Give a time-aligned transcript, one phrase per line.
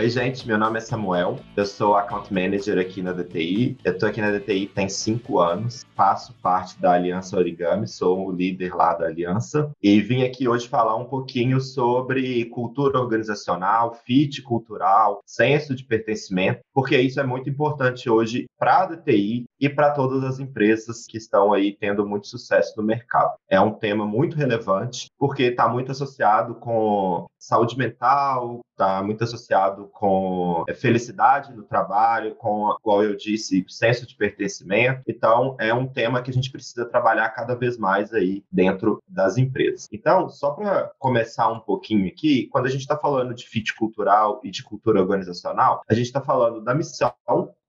[0.00, 3.76] Oi, gente, meu nome é Samuel, eu sou Account Manager aqui na DTI.
[3.84, 8.32] Eu estou aqui na DTI tem cinco anos, faço parte da Aliança Origami, sou o
[8.32, 14.40] líder lá da Aliança e vim aqui hoje falar um pouquinho sobre cultura organizacional, fit
[14.40, 19.90] cultural, senso de pertencimento, porque isso é muito importante hoje para a DTI e para
[19.90, 23.34] todas as empresas que estão aí tendo muito sucesso no mercado.
[23.50, 29.88] É um tema muito relevante, porque está muito associado com saúde mental, está muito associado
[29.92, 35.02] com é, felicidade no trabalho, com, como eu disse, senso de pertencimento.
[35.06, 39.36] Então, é um tema que a gente precisa trabalhar cada vez mais aí dentro das
[39.36, 39.88] empresas.
[39.92, 44.40] Então, só para começar um pouquinho aqui, quando a gente está falando de fit cultural
[44.42, 47.12] e de cultura organizacional, a gente está falando da missão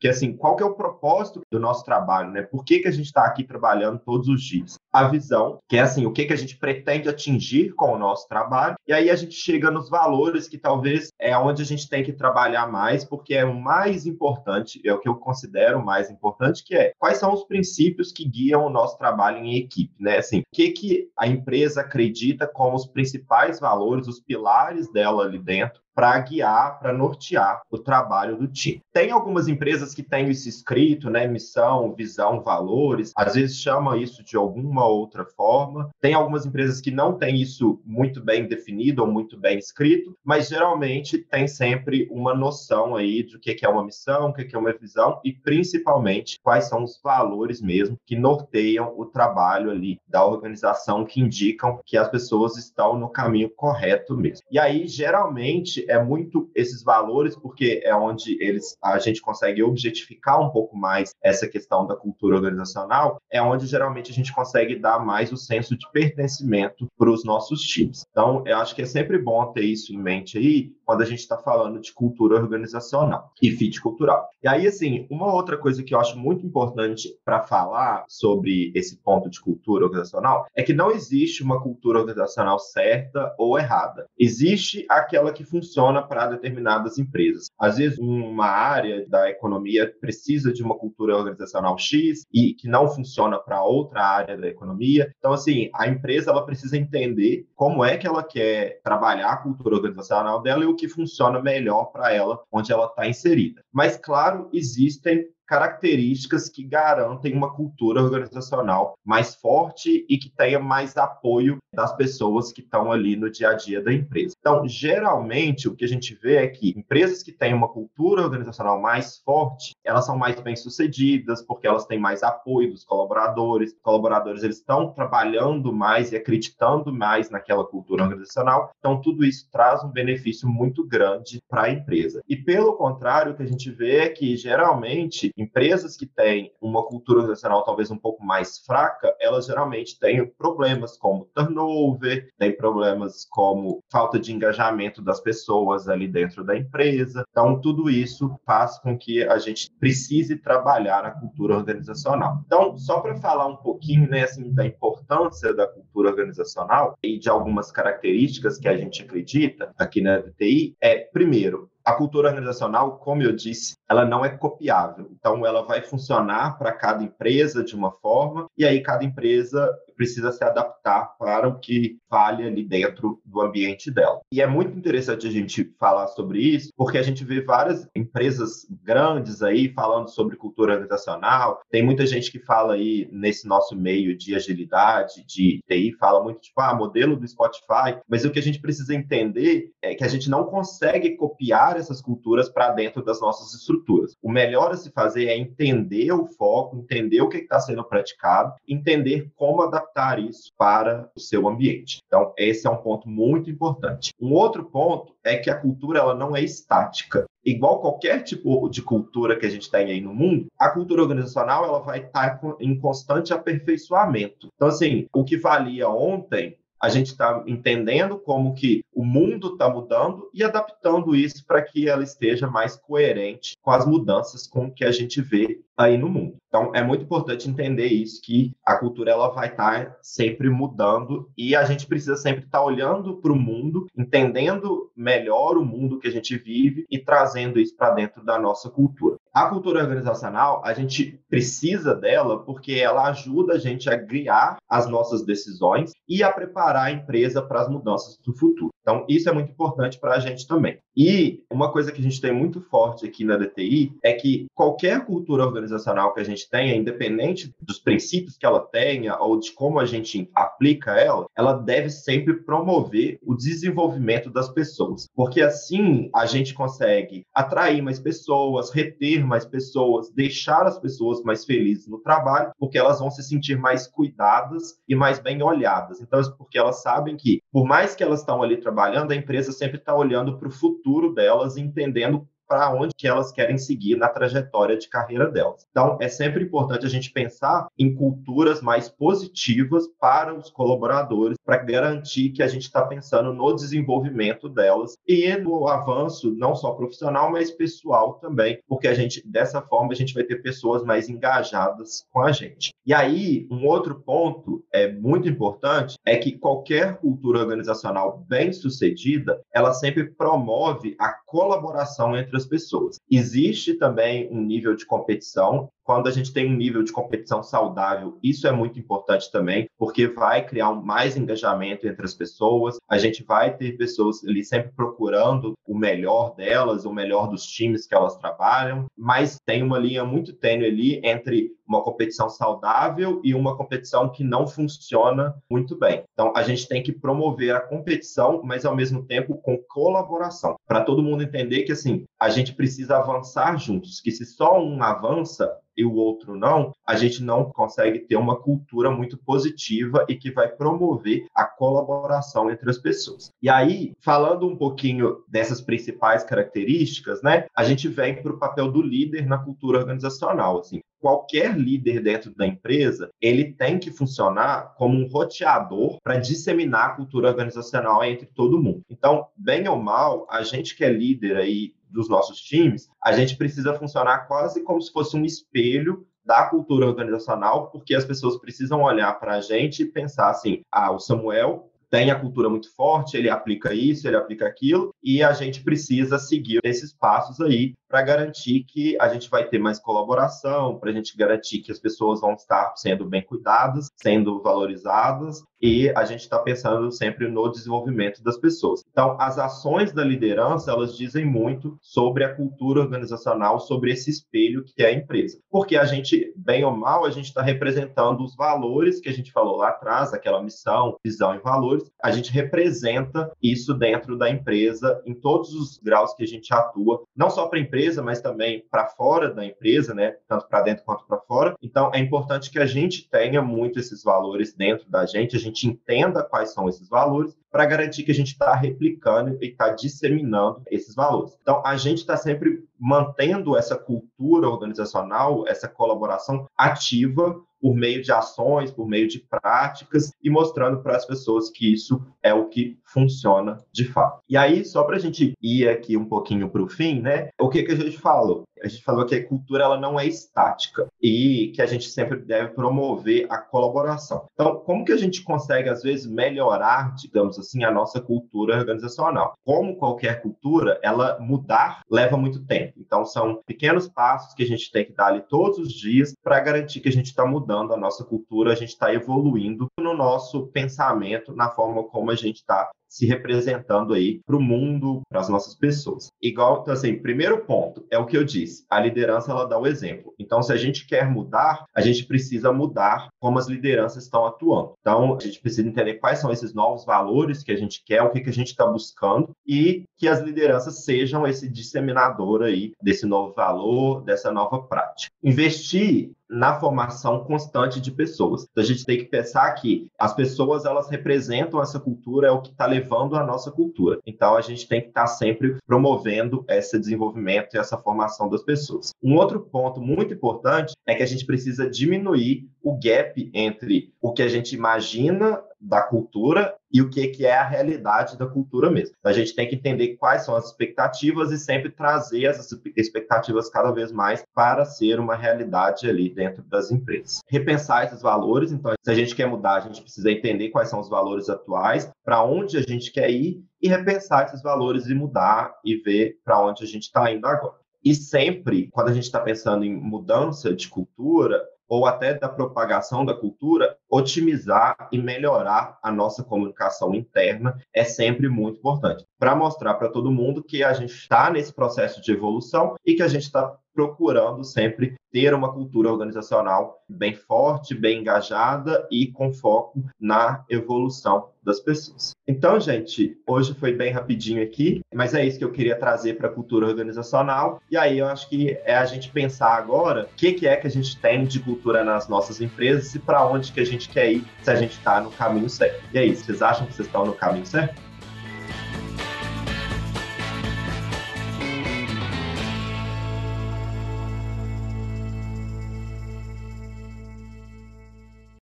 [0.00, 2.42] que assim, qual que é o propósito do nosso trabalho, né?
[2.42, 4.76] Por que, que a gente está aqui trabalhando todos os dias?
[4.92, 8.28] A visão, que é assim, o que, que a gente pretende atingir com o nosso
[8.28, 12.02] trabalho, e aí a gente chega nos valores que talvez é onde a gente tem
[12.02, 16.64] que trabalhar mais, porque é o mais importante, é o que eu considero mais importante,
[16.64, 20.18] que é quais são os princípios que guiam o nosso trabalho em equipe, né?
[20.18, 25.38] Assim, o que, que a empresa acredita como os principais valores, os pilares dela ali
[25.38, 28.82] dentro, para guiar, para nortear o trabalho do time.
[28.92, 31.26] Tem algumas empresas que têm isso escrito, né?
[31.26, 33.12] Missão, visão, valores.
[33.16, 35.88] Às vezes chama isso de alguma outra forma.
[35.98, 40.48] Tem algumas empresas que não têm isso muito bem definido ou muito bem escrito, mas
[40.48, 44.72] geralmente tem sempre uma noção aí do que é uma missão, o que é uma
[44.72, 51.06] visão e principalmente quais são os valores mesmo que norteiam o trabalho ali da organização,
[51.06, 54.44] que indicam que as pessoas estão no caminho correto mesmo.
[54.50, 60.40] E aí, geralmente, é muito esses valores, porque é onde eles a gente consegue objetificar
[60.40, 65.04] um pouco mais essa questão da cultura organizacional, é onde geralmente a gente consegue dar
[65.04, 68.04] mais o senso de pertencimento para os nossos times.
[68.10, 71.18] Então, eu acho que é sempre bom ter isso em mente aí quando a gente
[71.18, 74.28] está falando de cultura organizacional e fit cultural.
[74.42, 78.96] E aí, assim, uma outra coisa que eu acho muito importante para falar sobre esse
[79.02, 84.06] ponto de cultura organizacional é que não existe uma cultura organizacional certa ou errada.
[84.18, 87.50] Existe aquela que funciona funciona para determinadas empresas.
[87.58, 92.88] Às vezes, uma área da economia precisa de uma cultura organizacional X e que não
[92.88, 95.12] funciona para outra área da economia.
[95.18, 99.76] Então, assim, a empresa ela precisa entender como é que ela quer trabalhar a cultura
[99.76, 103.62] organizacional dela e o que funciona melhor para ela, onde ela está inserida.
[103.70, 110.96] Mas, claro, existem características que garantem uma cultura organizacional mais forte e que tenha mais
[110.96, 114.34] apoio das pessoas que estão ali no dia a dia da empresa.
[114.38, 118.80] Então, geralmente, o que a gente vê é que empresas que têm uma cultura organizacional
[118.80, 123.72] mais forte, elas são mais bem-sucedidas, porque elas têm mais apoio dos colaboradores.
[123.72, 128.70] Os colaboradores eles estão trabalhando mais e acreditando mais naquela cultura organizacional.
[128.78, 132.22] Então, tudo isso traz um benefício muito grande para a empresa.
[132.26, 136.84] E pelo contrário, o que a gente vê é que geralmente empresas que têm uma
[136.84, 143.26] cultura organizacional talvez um pouco mais fraca, elas geralmente têm problemas como turnover, têm problemas
[143.30, 147.24] como falta de engajamento das pessoas ali dentro da empresa.
[147.30, 152.42] Então, tudo isso faz com que a gente precise trabalhar a cultura organizacional.
[152.46, 157.28] Então, só para falar um pouquinho né, assim, da importância da cultura organizacional e de
[157.28, 163.22] algumas características que a gente acredita aqui na DTI, é, primeiro, a cultura organizacional, como
[163.22, 165.08] eu disse, ela não é copiável.
[165.12, 170.30] Então, ela vai funcionar para cada empresa de uma forma, e aí cada empresa precisa
[170.30, 174.20] se adaptar para o que vale ali dentro do ambiente dela.
[174.32, 178.66] E é muito interessante a gente falar sobre isso, porque a gente vê várias empresas
[178.82, 181.60] grandes aí falando sobre cultura organizacional.
[181.70, 186.40] Tem muita gente que fala aí nesse nosso meio de agilidade, de TI, fala muito
[186.40, 190.08] tipo, ah, modelo do Spotify, mas o que a gente precisa entender é que a
[190.08, 194.14] gente não consegue copiar essas culturas para dentro das nossas estruturas.
[194.22, 198.54] O melhor a se fazer é entender o foco, entender o que está sendo praticado,
[198.68, 199.85] entender como adaptar
[200.18, 202.02] isso para o seu ambiente.
[202.06, 204.12] Então, esse é um ponto muito importante.
[204.20, 208.82] Um outro ponto é que a cultura ela não é estática igual qualquer tipo de
[208.82, 212.76] cultura que a gente tem aí no mundo, a cultura organizacional ela vai estar em
[212.78, 214.48] constante aperfeiçoamento.
[214.56, 219.68] Então, assim, o que valia ontem a gente está entendendo como que o mundo está
[219.68, 224.84] mudando e adaptando isso para que ela esteja mais coerente com as mudanças com que
[224.84, 226.36] a gente vê aí no mundo.
[226.46, 231.28] Então é muito importante entender isso que a cultura ela vai estar tá sempre mudando
[231.36, 235.98] e a gente precisa sempre estar tá olhando para o mundo, entendendo melhor o mundo
[235.98, 239.16] que a gente vive e trazendo isso para dentro da nossa cultura.
[239.36, 244.88] A cultura organizacional, a gente precisa dela porque ela ajuda a gente a guiar as
[244.88, 248.70] nossas decisões e a preparar a empresa para as mudanças do futuro.
[248.86, 250.78] Então, isso é muito importante para a gente também.
[250.96, 255.04] E uma coisa que a gente tem muito forte aqui na DTI é que qualquer
[255.04, 259.80] cultura organizacional que a gente tenha, independente dos princípios que ela tenha ou de como
[259.80, 265.08] a gente aplica ela, ela deve sempre promover o desenvolvimento das pessoas.
[265.16, 271.44] Porque assim a gente consegue atrair mais pessoas, reter mais pessoas, deixar as pessoas mais
[271.44, 276.00] felizes no trabalho, porque elas vão se sentir mais cuidadas e mais bem olhadas.
[276.00, 279.52] Então, porque elas sabem que, por mais que elas estão ali trabalhando, trabalhando, a empresa
[279.52, 284.08] sempre está olhando para o futuro delas, entendendo para onde que elas querem seguir na
[284.08, 285.66] trajetória de carreira delas.
[285.70, 291.58] Então, é sempre importante a gente pensar em culturas mais positivas para os colaboradores, para
[291.58, 297.30] garantir que a gente está pensando no desenvolvimento delas e no avanço não só profissional,
[297.30, 302.04] mas pessoal também, porque a gente dessa forma a gente vai ter pessoas mais engajadas
[302.12, 302.70] com a gente.
[302.84, 309.40] E aí, um outro ponto é muito importante é que qualquer cultura organizacional bem sucedida,
[309.52, 312.98] ela sempre promove a colaboração entre as pessoas.
[313.10, 315.70] Existe também um nível de competição.
[315.86, 320.08] Quando a gente tem um nível de competição saudável, isso é muito importante também, porque
[320.08, 322.76] vai criar mais engajamento entre as pessoas.
[322.90, 327.86] A gente vai ter pessoas ali sempre procurando o melhor delas, o melhor dos times
[327.86, 333.32] que elas trabalham, mas tem uma linha muito tênue ali entre uma competição saudável e
[333.32, 336.02] uma competição que não funciona muito bem.
[336.12, 340.80] Então, a gente tem que promover a competição, mas ao mesmo tempo com colaboração, para
[340.80, 345.52] todo mundo entender que assim, a gente precisa avançar juntos, que se só um avança,
[345.76, 350.30] e o outro não, a gente não consegue ter uma cultura muito positiva e que
[350.30, 353.30] vai promover a colaboração entre as pessoas.
[353.42, 358.70] E aí, falando um pouquinho dessas principais características, né, a gente vem para o papel
[358.70, 360.60] do líder na cultura organizacional.
[360.60, 366.90] Assim, qualquer líder dentro da empresa, ele tem que funcionar como um roteador para disseminar
[366.90, 368.82] a cultura organizacional entre todo mundo.
[368.90, 373.36] Então, bem ou mal, a gente que é líder aí dos nossos times, a gente
[373.36, 378.82] precisa funcionar quase como se fosse um espelho da cultura organizacional, porque as pessoas precisam
[378.82, 383.16] olhar para a gente e pensar assim: ah, o Samuel tem a cultura muito forte,
[383.16, 388.02] ele aplica isso, ele aplica aquilo, e a gente precisa seguir esses passos aí para
[388.02, 392.20] garantir que a gente vai ter mais colaboração, para a gente garantir que as pessoas
[392.20, 398.22] vão estar sendo bem cuidadas, sendo valorizadas, e a gente está pensando sempre no desenvolvimento
[398.22, 398.84] das pessoas.
[398.90, 404.64] Então, as ações da liderança, elas dizem muito sobre a cultura organizacional, sobre esse espelho
[404.64, 405.38] que é a empresa.
[405.50, 409.32] Porque a gente, bem ou mal, a gente está representando os valores que a gente
[409.32, 415.00] falou lá atrás, aquela missão, visão e valores, a gente representa isso dentro da empresa
[415.06, 418.64] em todos os graus que a gente atua, não só para a empresa, mas também
[418.70, 420.16] para fora da empresa, né?
[420.28, 421.54] Tanto para dentro quanto para fora.
[421.62, 425.45] Então, é importante que a gente tenha muito esses valores dentro da gente, a gente
[425.68, 430.62] entenda quais são esses valores para garantir que a gente está replicando e está disseminando
[430.70, 431.38] esses valores.
[431.40, 438.12] Então, a gente está sempre mantendo essa cultura organizacional, essa colaboração ativa por meio de
[438.12, 442.78] ações, por meio de práticas e mostrando para as pessoas que isso é o que
[442.84, 444.20] funciona de fato.
[444.28, 447.30] E aí, só para a gente ir aqui um pouquinho para o fim, né?
[447.40, 448.44] O que, que a gente falou?
[448.66, 452.18] A gente falou que a cultura ela não é estática e que a gente sempre
[452.18, 454.26] deve promover a colaboração.
[454.34, 459.34] Então, como que a gente consegue, às vezes, melhorar, digamos assim, a nossa cultura organizacional?
[459.44, 462.74] Como qualquer cultura, ela mudar leva muito tempo.
[462.78, 466.40] Então, são pequenos passos que a gente tem que dar ali todos os dias para
[466.40, 470.48] garantir que a gente está mudando a nossa cultura, a gente está evoluindo no nosso
[470.48, 475.28] pensamento, na forma como a gente está se representando aí para o mundo, para as
[475.28, 476.08] nossas pessoas.
[476.22, 479.66] Igual, então, assim, primeiro ponto é o que eu disse: a liderança ela dá o
[479.66, 480.14] exemplo.
[480.18, 484.72] Então, se a gente quer mudar, a gente precisa mudar como as lideranças estão atuando.
[484.80, 488.10] Então, a gente precisa entender quais são esses novos valores que a gente quer, o
[488.10, 493.04] que, que a gente está buscando e que as lideranças sejam esse disseminador aí desse
[493.04, 495.12] novo valor, dessa nova prática.
[495.22, 498.46] Investir na formação constante de pessoas.
[498.50, 502.40] Então, a gente tem que pensar que as pessoas elas representam essa cultura, é o
[502.40, 504.00] que está levando a nossa cultura.
[504.06, 508.42] Então, a gente tem que estar tá sempre promovendo esse desenvolvimento e essa formação das
[508.42, 508.92] pessoas.
[509.02, 514.12] Um outro ponto muito importante é que a gente precisa diminuir o gap entre o
[514.12, 518.70] que a gente imagina da cultura e o que, que é a realidade da cultura
[518.70, 518.94] mesmo.
[519.04, 523.70] A gente tem que entender quais são as expectativas e sempre trazer essas expectativas cada
[523.70, 527.20] vez mais para ser uma realidade ali dentro das empresas.
[527.28, 530.80] Repensar esses valores, então, se a gente quer mudar, a gente precisa entender quais são
[530.80, 535.54] os valores atuais, para onde a gente quer ir e repensar esses valores e mudar
[535.64, 537.56] e ver para onde a gente está indo agora.
[537.84, 543.04] E sempre, quando a gente está pensando em mudança de cultura, ou até da propagação
[543.04, 549.04] da cultura, otimizar e melhorar a nossa comunicação interna é sempre muito importante.
[549.18, 553.02] Para mostrar para todo mundo que a gente está nesse processo de evolução e que
[553.02, 559.32] a gente está procurando sempre ter uma cultura organizacional bem forte, bem engajada e com
[559.32, 562.12] foco na evolução das pessoas.
[562.26, 566.28] Então, gente, hoje foi bem rapidinho aqui, mas é isso que eu queria trazer para
[566.28, 567.60] a cultura organizacional.
[567.70, 570.66] E aí eu acho que é a gente pensar agora o que, que é que
[570.66, 574.10] a gente tem de cultura nas nossas empresas e para onde que a gente quer
[574.10, 575.82] ir se a gente está no caminho certo.
[575.92, 577.85] E é isso, vocês acham que vocês estão no caminho certo?